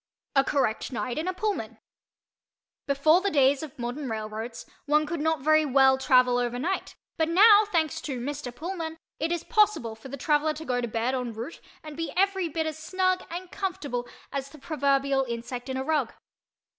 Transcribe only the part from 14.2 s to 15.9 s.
as the proverbial insect in a